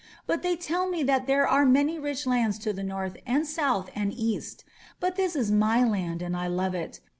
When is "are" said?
1.47-1.63